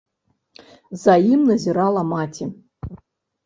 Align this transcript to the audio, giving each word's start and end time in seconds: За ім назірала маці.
За 1.03 1.13
ім 1.33 1.45
назірала 1.51 2.01
маці. 2.15 2.51